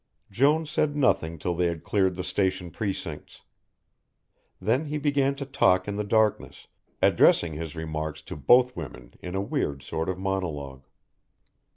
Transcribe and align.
Jones 0.31 0.71
said 0.71 0.95
nothing 0.95 1.37
till 1.37 1.53
they 1.55 1.67
had 1.67 1.83
cleared 1.83 2.15
the 2.15 2.23
station 2.23 2.71
precincts. 2.71 3.43
Then 4.59 4.85
he 4.85 4.97
began 4.97 5.35
to 5.35 5.45
talk 5.45 5.87
in 5.87 5.95
the 5.95 6.03
darkness, 6.03 6.65
addressing 7.03 7.53
his 7.53 7.75
remarks 7.75 8.23
to 8.23 8.35
both 8.35 8.75
women 8.75 9.13
in 9.21 9.35
a 9.35 9.41
weird 9.41 9.83
sort 9.83 10.09
of 10.09 10.17
monologue. 10.17 10.85